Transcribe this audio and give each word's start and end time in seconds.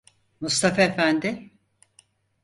Mustafa 0.41 0.81
Efendi! 0.83 1.51